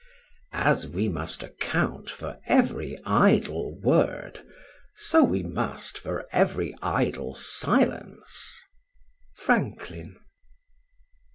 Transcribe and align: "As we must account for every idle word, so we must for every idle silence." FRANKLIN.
"As 0.55 0.87
we 0.87 1.07
must 1.09 1.43
account 1.43 2.09
for 2.09 2.39
every 2.47 2.97
idle 3.05 3.79
word, 3.81 4.43
so 4.95 5.23
we 5.23 5.43
must 5.43 5.99
for 5.99 6.25
every 6.31 6.73
idle 6.81 7.35
silence." 7.35 8.59
FRANKLIN. 9.35 10.15